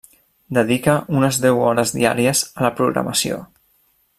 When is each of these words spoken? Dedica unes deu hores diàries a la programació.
Dedica 0.57 0.95
unes 1.17 1.37
deu 1.43 1.61
hores 1.65 1.93
diàries 1.99 2.41
a 2.61 2.67
la 2.67 2.73
programació. 2.81 3.39